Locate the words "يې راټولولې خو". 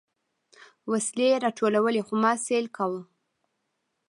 1.31-2.13